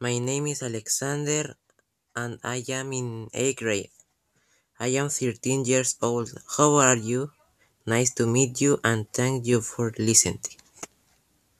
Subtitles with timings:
[0.00, 1.56] My name is Alexander
[2.14, 3.90] and I am in 8th grade.
[4.78, 6.30] I am 13 years old.
[6.56, 7.32] How are you?
[7.84, 10.38] Nice to meet you and thank you for listening.